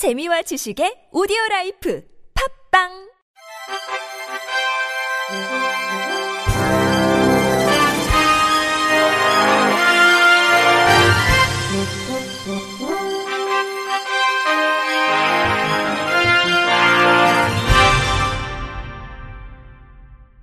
재미와 0.00 0.40
지식의 0.40 1.12
오디오 1.12 1.36
라이프 1.50 2.02
팝빵 2.72 2.88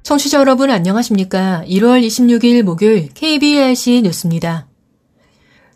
청취자 0.04 0.38
여러분 0.40 0.70
안녕하십니까? 0.70 1.64
1월 1.66 2.06
26일 2.06 2.62
목요일 2.62 3.10
KBRC 3.12 4.04
뉴스입니다. 4.04 4.67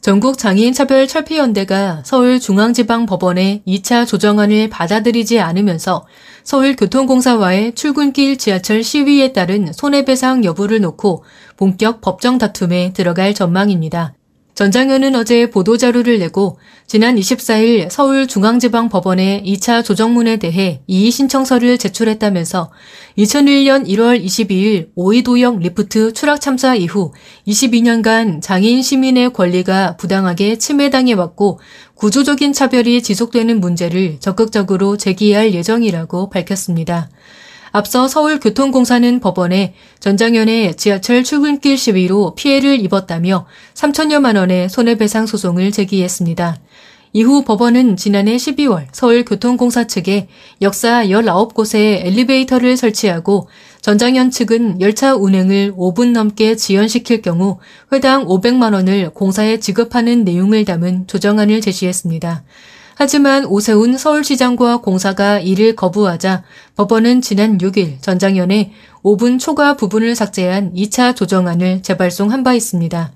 전국 0.01 0.39
장애인 0.39 0.73
차별 0.73 1.07
철폐연대가 1.07 2.01
서울중앙지방법원의 2.03 3.61
2차 3.67 4.07
조정안을 4.07 4.67
받아들이지 4.71 5.39
않으면서 5.39 6.07
서울교통공사와의 6.43 7.75
출근길 7.75 8.39
지하철 8.39 8.83
시위에 8.83 9.31
따른 9.31 9.71
손해배상 9.71 10.43
여부를 10.43 10.81
놓고 10.81 11.23
본격 11.55 12.01
법정 12.01 12.39
다툼에 12.39 12.93
들어갈 12.93 13.35
전망입니다. 13.35 14.15
전 14.61 14.69
장현은 14.69 15.15
어제 15.15 15.49
보도자료를 15.49 16.19
내고 16.19 16.59
지난 16.85 17.15
24일 17.15 17.89
서울중앙지방법원에 17.89 19.41
2차 19.43 19.83
조정문에 19.83 20.37
대해 20.37 20.83
이의 20.85 21.09
신청서를 21.09 21.79
제출했다면서 21.79 22.69
2001년 23.17 23.87
1월 23.87 24.23
22일 24.23 24.89
오이도역 24.93 25.61
리프트 25.61 26.13
추락 26.13 26.41
참사 26.41 26.75
이후 26.75 27.11
22년간 27.47 28.43
장애인 28.43 28.83
시민의 28.83 29.33
권리가 29.33 29.97
부당하게 29.97 30.59
침해당해 30.59 31.13
왔고 31.13 31.59
구조적인 31.95 32.53
차별이 32.53 33.01
지속되는 33.01 33.59
문제를 33.59 34.19
적극적으로 34.19 34.95
제기할 34.95 35.55
예정이라고 35.55 36.29
밝혔습니다. 36.29 37.09
앞서 37.71 38.07
서울교통공사는 38.07 39.19
법원에 39.21 39.73
전장현의 39.99 40.75
지하철 40.75 41.23
출근길 41.23 41.77
시위로 41.77 42.35
피해를 42.35 42.79
입었다며 42.81 43.45
3천여만 43.73 44.37
원의 44.37 44.69
손해배상 44.69 45.25
소송을 45.25 45.71
제기했습니다. 45.71 46.57
이후 47.13 47.43
법원은 47.43 47.97
지난해 47.97 48.37
12월 48.37 48.87
서울교통공사 48.91 49.85
측에 49.85 50.27
역사 50.61 51.05
19곳에 51.05 52.05
엘리베이터를 52.05 52.77
설치하고 52.77 53.49
전장현 53.81 54.31
측은 54.31 54.79
열차 54.79 55.15
운행을 55.15 55.73
5분 55.75 56.11
넘게 56.11 56.55
지연시킬 56.55 57.21
경우 57.21 57.59
회당 57.91 58.25
500만 58.25 58.73
원을 58.73 59.09
공사에 59.09 59.59
지급하는 59.59 60.23
내용을 60.23 60.63
담은 60.63 61.07
조정안을 61.07 61.59
제시했습니다. 61.61 62.43
하지만 62.95 63.45
오세훈 63.45 63.97
서울시장과 63.97 64.77
공사가 64.77 65.39
이를 65.39 65.75
거부하자 65.75 66.43
법원은 66.75 67.21
지난 67.21 67.57
6일 67.57 68.01
전장현에 68.01 68.73
5분 69.03 69.39
초과 69.39 69.75
부분을 69.75 70.15
삭제한 70.15 70.73
2차 70.73 71.15
조정안을 71.15 71.81
재발송한 71.81 72.43
바 72.43 72.53
있습니다. 72.53 73.11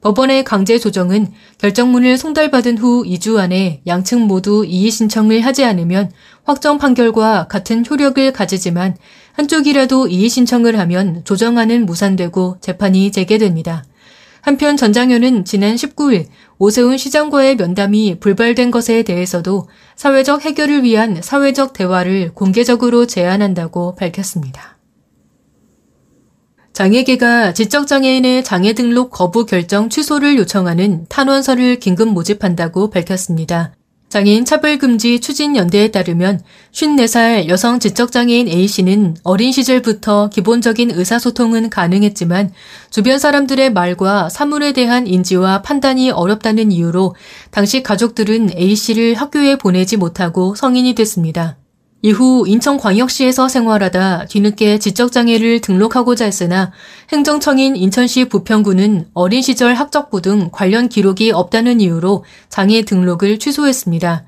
법원의 0.00 0.44
강제 0.44 0.78
조정은 0.78 1.32
결정문을 1.58 2.16
송달받은 2.16 2.78
후 2.78 3.02
2주 3.04 3.38
안에 3.38 3.82
양측 3.86 4.20
모두 4.20 4.64
이의 4.64 4.90
신청을 4.90 5.40
하지 5.40 5.64
않으면 5.64 6.12
확정 6.44 6.78
판결과 6.78 7.48
같은 7.48 7.84
효력을 7.88 8.32
가지지만 8.32 8.96
한쪽이라도 9.32 10.06
이의 10.08 10.28
신청을 10.28 10.78
하면 10.78 11.22
조정안은 11.24 11.86
무산되고 11.86 12.58
재판이 12.60 13.10
재개됩니다. 13.10 13.84
한편 14.46 14.76
전장현은 14.76 15.44
지난 15.44 15.74
19일 15.74 16.26
오세훈 16.58 16.98
시장과의 16.98 17.56
면담이 17.56 18.20
불발된 18.20 18.70
것에 18.70 19.02
대해서도 19.02 19.68
사회적 19.96 20.44
해결을 20.44 20.84
위한 20.84 21.20
사회적 21.20 21.72
대화를 21.72 22.32
공개적으로 22.32 23.08
제안한다고 23.08 23.96
밝혔습니다. 23.96 24.78
장애계가 26.74 27.54
지적장애인의 27.54 28.44
장애 28.44 28.72
등록 28.72 29.10
거부 29.10 29.46
결정 29.46 29.88
취소를 29.88 30.38
요청하는 30.38 31.06
탄원서를 31.08 31.80
긴급 31.80 32.06
모집한다고 32.10 32.90
밝혔습니다. 32.90 33.74
장애인 34.08 34.44
차별금지 34.44 35.20
추진연대에 35.20 35.90
따르면 35.90 36.40
54살 36.72 37.48
여성 37.48 37.80
지적장애인 37.80 38.48
A씨는 38.48 39.16
어린 39.24 39.50
시절부터 39.50 40.30
기본적인 40.30 40.92
의사소통은 40.92 41.70
가능했지만 41.70 42.52
주변 42.90 43.18
사람들의 43.18 43.72
말과 43.72 44.28
사물에 44.28 44.72
대한 44.72 45.06
인지와 45.06 45.62
판단이 45.62 46.12
어렵다는 46.12 46.70
이유로 46.70 47.16
당시 47.50 47.82
가족들은 47.82 48.56
A씨를 48.56 49.14
학교에 49.14 49.56
보내지 49.56 49.96
못하고 49.96 50.54
성인이 50.54 50.94
됐습니다. 50.94 51.56
이후 52.06 52.44
인천광역시에서 52.46 53.48
생활하다 53.48 54.26
뒤늦게 54.26 54.78
지적장애를 54.78 55.60
등록하고자 55.60 56.26
했으나 56.26 56.70
행정청인 57.10 57.74
인천시 57.74 58.26
부평구는 58.26 59.08
어린 59.12 59.42
시절 59.42 59.74
학적부 59.74 60.22
등 60.22 60.50
관련 60.52 60.88
기록이 60.88 61.32
없다는 61.32 61.80
이유로 61.80 62.22
장애 62.48 62.82
등록을 62.82 63.40
취소했습니다. 63.40 64.24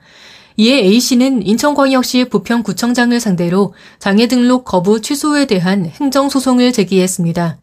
이에 0.57 0.77
A씨는 0.77 1.47
인천광역시 1.47 2.25
부평구청장을 2.31 3.21
상대로 3.21 3.75
장애 4.01 4.27
등록 4.27 4.65
거부 4.65 5.01
취소에 5.01 5.45
대한 5.45 5.87
행정소송을 5.87 6.73
제기했습니다. 6.73 7.59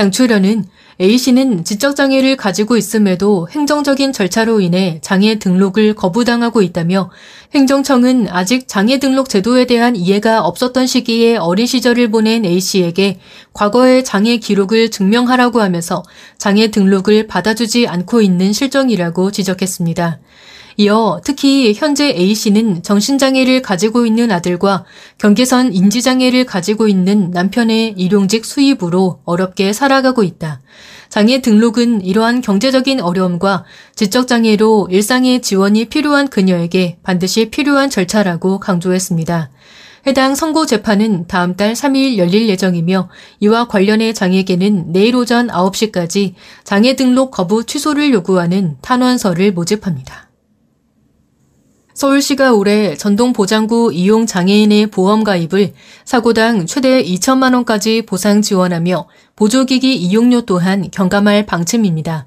장출연은 0.00 0.64
A씨는 0.98 1.64
지적장애를 1.64 2.36
가지고 2.36 2.78
있음에도 2.78 3.48
행정적인 3.50 4.14
절차로 4.14 4.60
인해 4.60 4.98
장애 5.02 5.38
등록을 5.38 5.94
거부당하고 5.94 6.62
있다며 6.62 7.10
행정청은 7.54 8.28
아직 8.30 8.66
장애 8.66 8.98
등록 8.98 9.28
제도에 9.28 9.66
대한 9.66 9.96
이해가 9.96 10.40
없었던 10.40 10.86
시기에 10.86 11.36
어린 11.36 11.66
시절을 11.66 12.10
보낸 12.10 12.46
A씨에게 12.46 13.18
과거의 13.52 14.02
장애 14.02 14.38
기록을 14.38 14.90
증명하라고 14.90 15.60
하면서 15.60 16.02
장애 16.38 16.68
등록을 16.68 17.26
받아주지 17.26 17.86
않고 17.86 18.22
있는 18.22 18.54
실정이라고 18.54 19.32
지적했습니다. 19.32 20.18
이어 20.80 21.20
특히 21.22 21.74
현재 21.74 22.06
A씨는 22.08 22.82
정신장애를 22.82 23.60
가지고 23.60 24.06
있는 24.06 24.30
아들과 24.30 24.86
경계선 25.18 25.74
인지장애를 25.74 26.46
가지고 26.46 26.88
있는 26.88 27.30
남편의 27.32 27.96
일용직 27.98 28.46
수입으로 28.46 29.20
어렵게 29.26 29.74
살아가고 29.74 30.22
있다. 30.22 30.62
장애 31.10 31.42
등록은 31.42 32.00
이러한 32.00 32.40
경제적인 32.40 33.02
어려움과 33.02 33.64
지적장애로 33.94 34.88
일상의 34.90 35.42
지원이 35.42 35.90
필요한 35.90 36.28
그녀에게 36.28 36.96
반드시 37.02 37.50
필요한 37.50 37.90
절차라고 37.90 38.58
강조했습니다. 38.58 39.50
해당 40.06 40.34
선고 40.34 40.64
재판은 40.64 41.26
다음 41.26 41.56
달 41.56 41.74
3일 41.74 42.16
열릴 42.16 42.48
예정이며 42.48 43.10
이와 43.40 43.68
관련해 43.68 44.14
장애계는 44.14 44.92
내일 44.92 45.14
오전 45.14 45.48
9시까지 45.48 46.32
장애 46.64 46.96
등록 46.96 47.32
거부 47.32 47.66
취소를 47.66 48.14
요구하는 48.14 48.78
탄원서를 48.80 49.52
모집합니다. 49.52 50.29
서울시가 52.00 52.54
올해 52.54 52.96
전동보장구 52.96 53.90
이용 53.92 54.24
장애인의 54.24 54.86
보험 54.86 55.22
가입을 55.22 55.74
사고당 56.06 56.64
최대 56.64 57.04
2천만 57.04 57.52
원까지 57.52 58.06
보상 58.06 58.40
지원하며 58.40 59.06
보조기기 59.36 59.96
이용료 59.96 60.46
또한 60.46 60.88
경감할 60.90 61.44
방침입니다. 61.44 62.26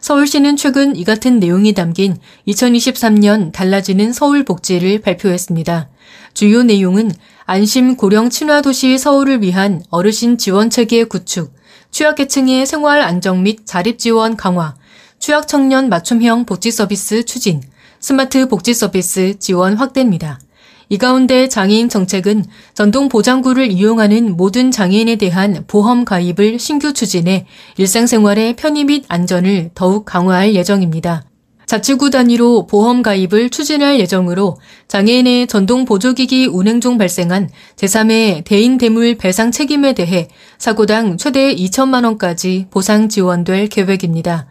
서울시는 0.00 0.56
최근 0.56 0.96
이 0.96 1.04
같은 1.04 1.38
내용이 1.38 1.74
담긴 1.74 2.16
2023년 2.48 3.52
달라지는 3.52 4.14
서울 4.14 4.42
복지를 4.46 5.02
발표했습니다. 5.02 5.90
주요 6.32 6.62
내용은 6.62 7.12
안심 7.44 7.96
고령 7.96 8.30
친화도시 8.30 8.96
서울을 8.96 9.42
위한 9.42 9.82
어르신 9.90 10.38
지원 10.38 10.70
체계 10.70 11.04
구축, 11.04 11.52
취약계층의 11.90 12.64
생활 12.64 13.02
안정 13.02 13.42
및 13.42 13.66
자립 13.66 13.98
지원 13.98 14.38
강화, 14.38 14.76
취약 15.18 15.46
청년 15.46 15.90
맞춤형 15.90 16.46
복지 16.46 16.70
서비스 16.70 17.26
추진, 17.26 17.60
스마트 18.00 18.48
복지 18.48 18.72
서비스 18.72 19.38
지원 19.38 19.74
확대입니다. 19.74 20.40
이 20.88 20.96
가운데 20.96 21.48
장애인 21.48 21.90
정책은 21.90 22.46
전동 22.72 23.10
보장구를 23.10 23.70
이용하는 23.70 24.38
모든 24.38 24.70
장애인에 24.70 25.16
대한 25.16 25.64
보험 25.68 26.06
가입을 26.06 26.58
신규 26.58 26.94
추진해 26.94 27.46
일상생활의 27.76 28.56
편의 28.56 28.84
및 28.84 29.04
안전을 29.06 29.70
더욱 29.74 30.06
강화할 30.06 30.54
예정입니다. 30.54 31.24
자치구 31.66 32.10
단위로 32.10 32.66
보험 32.66 33.02
가입을 33.02 33.50
추진할 33.50 34.00
예정으로 34.00 34.56
장애인의 34.88 35.46
전동 35.46 35.84
보조기기 35.84 36.46
운행 36.46 36.80
중 36.80 36.96
발생한 36.96 37.50
제3의 37.76 38.44
대인 38.44 38.78
대물 38.78 39.16
배상 39.16 39.52
책임에 39.52 39.92
대해 39.92 40.26
사고당 40.58 41.18
최대 41.18 41.54
2천만 41.54 42.04
원까지 42.04 42.66
보상 42.70 43.08
지원될 43.10 43.68
계획입니다. 43.68 44.48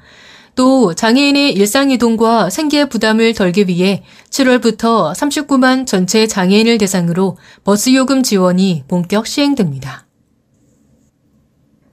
또 0.59 0.93
장애인의 0.93 1.53
일상이동과 1.53 2.49
생계 2.49 2.89
부담을 2.89 3.33
덜기 3.33 3.69
위해 3.69 4.03
7월부터 4.29 5.13
39만 5.13 5.87
전체 5.87 6.27
장애인을 6.27 6.77
대상으로 6.79 7.37
버스 7.63 7.93
요금 7.93 8.23
지원이 8.23 8.83
본격 8.89 9.25
시행됩니다. 9.25 10.05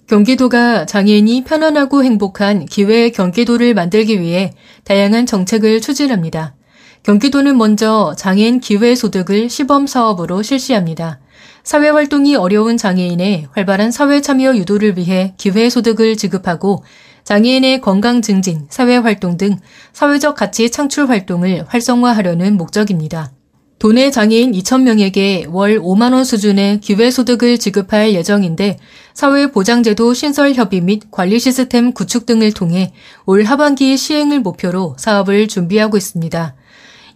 경기도가 0.09 0.85
장애인이 0.85 1.45
편안하고 1.45 2.03
행복한 2.03 2.67
기회의 2.67 3.13
경기도를 3.13 3.73
만들기 3.73 4.21
위해 4.21 4.53
다양한 4.83 5.27
정책을 5.27 5.81
추진합니다. 5.81 6.57
경기도는 7.05 7.57
먼저 7.57 8.17
장애인 8.19 8.59
기회소득을 8.59 9.49
시범 9.49 9.87
사업으로 9.87 10.43
실시합니다. 10.43 11.21
사회활동이 11.63 12.35
어려운 12.35 12.77
장애인의 12.77 13.47
활발한 13.53 13.93
사회 13.93 14.21
참여 14.21 14.57
유도를 14.57 14.97
위해 14.97 15.35
기회소득을 15.37 16.17
지급하고 16.17 16.83
장애인의 17.27 17.81
건강 17.81 18.23
증진, 18.23 18.67
사회 18.71 18.97
활동 18.97 19.37
등 19.37 19.59
사회적 19.93 20.37
가치 20.37 20.71
창출 20.71 21.09
활동을 21.09 21.65
활성화하려는 21.67 22.57
목적입니다. 22.57 23.33
도내 23.81 24.13
장애인 24.13 24.53
2,000명에게 24.53 25.53
월 25.53 25.81
5만원 25.81 26.25
수준의 26.25 26.79
기회소득을 26.79 27.59
지급할 27.59 28.13
예정인데 28.15 28.79
사회보장제도 29.15 30.15
신설 30.15 30.55
협의 30.55 30.81
및 30.81 31.11
관리 31.11 31.41
시스템 31.41 31.93
구축 31.93 32.27
등을 32.27 32.53
통해 32.53 32.93
올 33.27 33.43
하반기 33.43 33.97
시행을 33.97 34.39
목표로 34.39 34.95
사업을 34.97 35.49
준비하고 35.49 35.97
있습니다. 35.97 36.55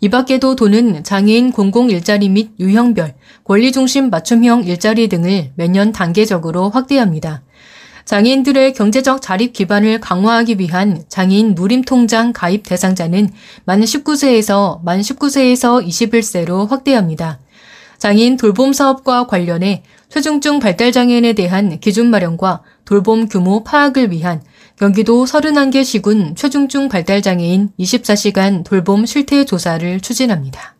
이 0.00 0.08
밖에도 0.08 0.56
도는 0.56 1.04
장애인 1.04 1.52
공공 1.52 1.88
일자리 1.88 2.28
및 2.30 2.50
유형별, 2.58 3.14
권리중심 3.44 4.10
맞춤형 4.10 4.64
일자리 4.64 5.06
등을 5.06 5.52
매년 5.54 5.92
단계적으로 5.92 6.68
확대합니다. 6.70 7.42
장애인들의 8.10 8.72
경제적 8.72 9.22
자립 9.22 9.52
기반을 9.52 10.00
강화하기 10.00 10.58
위한 10.58 11.04
장애인 11.06 11.54
누림통장 11.54 12.32
가입 12.32 12.64
대상자는 12.66 13.30
만 13.64 13.80
19세에서 13.82 14.82
만 14.82 15.00
19세에서 15.00 15.86
21세로 15.86 16.66
확대합니다. 16.66 17.38
장애인 17.98 18.36
돌봄 18.36 18.72
사업과 18.72 19.28
관련해 19.28 19.84
최중증 20.08 20.58
발달장애인에 20.58 21.34
대한 21.34 21.78
기준 21.78 22.10
마련과 22.10 22.62
돌봄 22.84 23.28
규모 23.28 23.62
파악을 23.62 24.10
위한 24.10 24.42
경기도 24.76 25.24
31개 25.24 25.84
시군 25.84 26.34
최중증 26.34 26.88
발달장애인 26.88 27.70
24시간 27.78 28.64
돌봄 28.64 29.06
실태 29.06 29.44
조사를 29.44 30.00
추진합니다. 30.00 30.74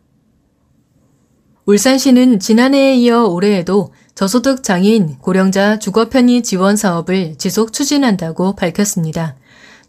울산시는 1.65 2.39
지난해에 2.41 2.95
이어 2.95 3.23
올해에도 3.23 3.93
저소득 4.15 4.61
장애인 4.61 5.17
고령자 5.19 5.79
주거 5.79 6.09
편의 6.09 6.43
지원 6.43 6.75
사업을 6.75 7.35
지속 7.37 7.73
추진한다고 7.73 8.55
밝혔습니다. 8.55 9.35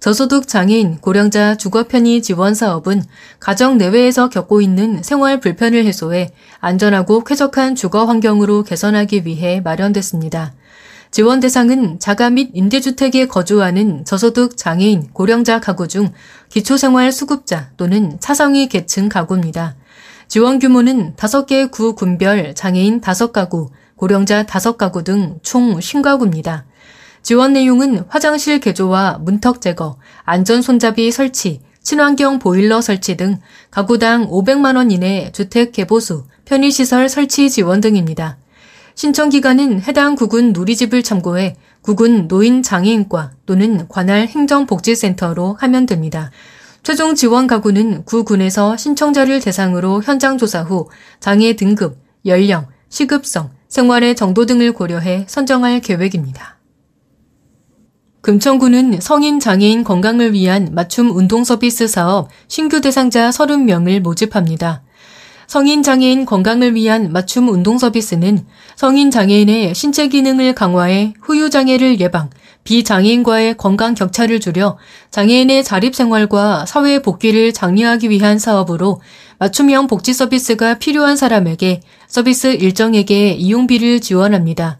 저소득 0.00 0.48
장애인 0.48 0.98
고령자 1.00 1.56
주거 1.56 1.84
편의 1.84 2.22
지원 2.22 2.54
사업은 2.54 3.02
가정 3.38 3.78
내외에서 3.78 4.28
겪고 4.30 4.60
있는 4.60 5.02
생활 5.02 5.38
불편을 5.40 5.84
해소해 5.84 6.32
안전하고 6.60 7.24
쾌적한 7.24 7.74
주거 7.74 8.04
환경으로 8.06 8.62
개선하기 8.62 9.26
위해 9.26 9.60
마련됐습니다. 9.60 10.54
지원 11.10 11.40
대상은 11.40 11.98
자가 11.98 12.30
및 12.30 12.50
임대주택에 12.54 13.26
거주하는 13.26 14.04
저소득 14.06 14.56
장애인 14.56 15.10
고령자 15.12 15.60
가구 15.60 15.86
중 15.86 16.10
기초생활 16.48 17.12
수급자 17.12 17.70
또는 17.76 18.18
차성위 18.18 18.68
계층 18.68 19.08
가구입니다. 19.08 19.76
지원 20.26 20.58
규모는 20.58 21.14
5개 21.16 21.70
구 21.70 21.94
군별 21.94 22.54
장애인 22.54 23.02
5가구, 23.02 23.68
고령자 24.02 24.42
5가구 24.46 25.04
등 25.04 25.38
총 25.44 25.76
50가구입니다. 25.76 26.64
지원 27.22 27.52
내용은 27.52 28.04
화장실 28.08 28.58
개조와 28.58 29.18
문턱 29.20 29.60
제거, 29.60 29.96
안전 30.24 30.60
손잡이 30.60 31.12
설치, 31.12 31.60
친환경 31.84 32.40
보일러 32.40 32.80
설치 32.80 33.16
등 33.16 33.38
가구당 33.70 34.28
500만 34.28 34.74
원 34.74 34.90
이내 34.90 35.30
주택 35.30 35.70
개보수, 35.70 36.24
편의시설 36.46 37.08
설치 37.08 37.48
지원 37.48 37.80
등입니다. 37.80 38.38
신청 38.96 39.28
기간은 39.28 39.82
해당 39.82 40.16
구군 40.16 40.52
누리집을 40.52 41.04
참고해 41.04 41.54
구군 41.80 42.26
노인 42.26 42.64
장애인과 42.64 43.30
또는 43.46 43.86
관할 43.86 44.26
행정복지센터로 44.26 45.58
하면 45.60 45.86
됩니다. 45.86 46.32
최종 46.82 47.14
지원 47.14 47.46
가구는 47.46 48.04
구군에서 48.04 48.76
신청자를 48.76 49.38
대상으로 49.38 50.02
현장 50.02 50.38
조사 50.38 50.62
후 50.62 50.90
장애 51.20 51.54
등급, 51.54 51.98
연령, 52.26 52.66
시급성, 52.88 53.50
생활의 53.72 54.16
정도 54.16 54.44
등을 54.44 54.72
고려해 54.72 55.24
선정할 55.26 55.80
계획입니다. 55.80 56.58
금천구는 58.20 59.00
성인 59.00 59.40
장애인 59.40 59.82
건강을 59.82 60.34
위한 60.34 60.68
맞춤 60.72 61.08
운동 61.16 61.42
서비스 61.42 61.88
사업 61.88 62.28
신규 62.48 62.82
대상자 62.82 63.30
30명을 63.30 64.00
모집합니다. 64.00 64.82
성인 65.46 65.82
장애인 65.82 66.26
건강을 66.26 66.74
위한 66.74 67.12
맞춤 67.12 67.48
운동 67.48 67.78
서비스는 67.78 68.44
성인 68.76 69.10
장애인의 69.10 69.74
신체 69.74 70.08
기능을 70.08 70.54
강화해 70.54 71.14
후유 71.22 71.48
장애를 71.48 71.98
예방, 71.98 72.28
비장애인과의 72.64 73.56
건강 73.56 73.94
격차를 73.94 74.38
줄여 74.38 74.76
장애인의 75.10 75.64
자립 75.64 75.94
생활과 75.94 76.66
사회 76.66 77.00
복귀를 77.00 77.52
장려하기 77.52 78.10
위한 78.10 78.38
사업으로 78.38 79.00
맞춤형 79.38 79.88
복지 79.88 80.12
서비스가 80.12 80.74
필요한 80.74 81.16
사람에게 81.16 81.80
서비스 82.12 82.48
일정에게 82.48 83.30
이용비를 83.32 84.02
지원합니다. 84.02 84.78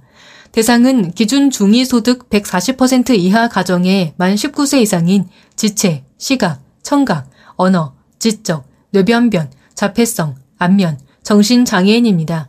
대상은 0.52 1.12
기준 1.12 1.50
중위소득 1.50 2.29
140% 2.29 3.17
이하 3.17 3.49
가정의 3.49 4.12
만 4.19 4.34
19세 4.34 4.82
이상인 4.82 5.25
지체, 5.56 6.05
시각, 6.19 6.61
청각, 6.82 7.31
언어, 7.56 7.94
지적, 8.19 8.67
뇌변변, 8.90 9.50
자폐성, 9.75 10.34
안면, 10.58 10.99
정신장애인입니다. 11.23 12.49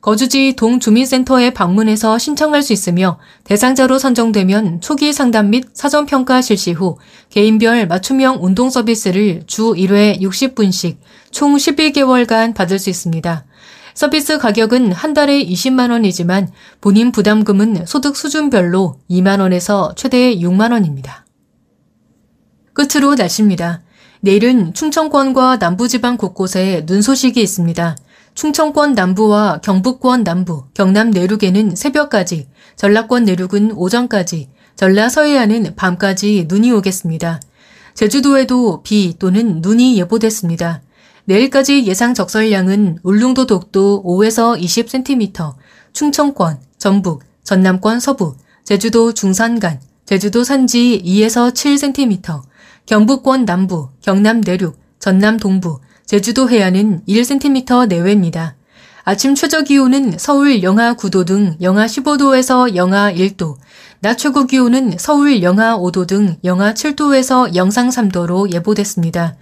거주지 0.00 0.54
동주민센터에 0.56 1.50
방문해서 1.50 2.18
신청할 2.18 2.64
수 2.64 2.72
있으며 2.72 3.20
대상자로 3.44 4.00
선정되면 4.00 4.80
초기 4.80 5.12
상담 5.12 5.50
및 5.50 5.64
사전평가 5.74 6.42
실시 6.42 6.72
후 6.72 6.98
개인별 7.30 7.86
맞춤형 7.86 8.40
운동 8.42 8.68
서비스를 8.68 9.44
주 9.46 9.74
1회 9.74 10.20
60분씩 10.20 10.96
총 11.30 11.54
12개월간 11.54 12.52
받을 12.52 12.80
수 12.80 12.90
있습니다. 12.90 13.44
서비스 13.94 14.38
가격은 14.38 14.90
한 14.90 15.14
달에 15.14 15.44
20만 15.44 15.90
원이지만 15.92 16.50
본인 16.80 17.12
부담금은 17.12 17.86
소득 17.86 18.16
수준별로 18.16 18.98
2만 19.08 19.40
원에서 19.40 19.94
최대 19.94 20.34
6만 20.36 20.72
원입니다. 20.72 21.24
끝으로 22.72 23.14
날씨입니다. 23.14 23.82
내일은 24.20 24.74
충청권과 24.74 25.58
남부지방 25.58 26.16
곳곳에 26.16 26.84
눈 26.86 27.02
소식이 27.02 27.40
있습니다. 27.40 27.96
충청권 28.34 28.94
남부와 28.94 29.60
경북권 29.62 30.24
남부, 30.24 30.64
경남 30.74 31.10
내륙에는 31.10 31.76
새벽까지, 31.76 32.48
전라권 32.74 33.24
내륙은 33.24 33.72
오전까지, 33.72 34.48
전라 34.74 35.08
서해안은 35.08 35.76
밤까지 35.76 36.46
눈이 36.48 36.72
오겠습니다. 36.72 37.40
제주도에도 37.94 38.82
비 38.82 39.14
또는 39.20 39.60
눈이 39.60 39.96
예보됐습니다. 39.98 40.82
내일까지 41.26 41.86
예상 41.86 42.12
적설량은 42.12 42.98
울릉도 43.02 43.46
독도 43.46 44.02
5에서 44.04 44.60
20cm, 44.60 45.54
충청권, 45.92 46.58
전북, 46.76 47.22
전남권 47.42 47.98
서부, 48.00 48.34
제주도 48.64 49.14
중산간, 49.14 49.80
제주도 50.04 50.44
산지 50.44 51.02
2에서 51.04 51.52
7cm, 51.52 52.42
경북권 52.86 53.46
남부, 53.46 53.88
경남 54.02 54.42
내륙, 54.42 54.78
전남 54.98 55.38
동부, 55.38 55.80
제주도 56.04 56.50
해안은 56.50 57.04
1cm 57.08 57.88
내외입니다. 57.88 58.56
아침 59.04 59.34
최저 59.34 59.62
기온은 59.62 60.18
서울 60.18 60.62
영하 60.62 60.94
9도 60.94 61.26
등 61.26 61.56
영하 61.62 61.86
15도에서 61.86 62.74
영하 62.74 63.12
1도, 63.12 63.56
낮 64.00 64.18
최고 64.18 64.44
기온은 64.46 64.98
서울 64.98 65.42
영하 65.42 65.78
5도 65.78 66.06
등 66.06 66.36
영하 66.44 66.74
7도에서 66.74 67.54
영상 67.54 67.88
3도로 67.88 68.52
예보됐습니다. 68.52 69.36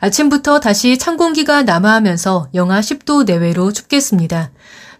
아침부터 0.00 0.60
다시 0.60 0.96
찬 0.98 1.16
공기가 1.16 1.62
남하하면서 1.62 2.50
영하 2.54 2.80
10도 2.80 3.24
내외로 3.24 3.70
춥겠습니다. 3.70 4.50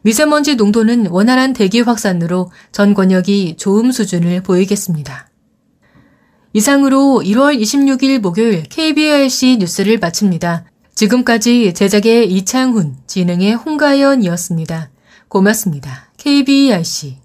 미세먼지 0.02 0.54
농도는 0.54 1.07
원활한 1.09 1.52
대기 1.52 1.80
확산으로 1.80 2.50
전 2.71 2.95
권역이 2.95 3.57
좋음 3.57 3.92
수준을 3.92 4.42
보이겠습니다. 4.42 5.28
이상으로 6.52 7.23
1월 7.25 7.59
26일 7.59 8.19
목요일 8.19 8.64
KBRC 8.64 9.59
뉴스를 9.61 9.99
마칩니다. 9.99 10.64
지금까지 10.95 11.73
제작의 11.73 12.30
이창훈, 12.33 12.97
진행의 13.07 13.54
홍가연이었습니다. 13.54 14.90
고맙습니다. 15.28 16.11
KBRC 16.19 17.16